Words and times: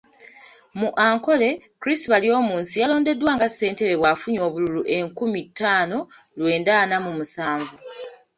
Mu 0.79 0.89
Ankole, 1.07 1.49
Chris 1.81 2.01
Baryomunsi 2.11 2.75
yalondeddwa 2.81 3.31
nga 3.35 3.47
Ssentebe 3.49 3.95
bw'afunye 4.01 4.39
obululu 4.47 4.81
enkumi 4.97 5.39
ttaano 5.47 5.97
lwenda 6.37 6.71
ana 6.81 6.97
mu 7.05 7.11
musanvu. 7.17 7.75